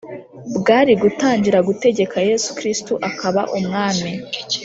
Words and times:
bwari 0.57 0.93
gutangira 1.01 1.57
gutegeka 1.67 2.17
Yesu 2.29 2.49
Kristo 2.57 2.93
akaba 3.09 3.41
Umwami 3.57 4.11